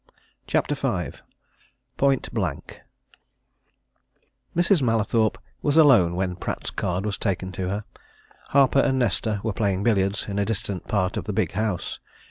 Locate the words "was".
5.61-5.77, 7.05-7.19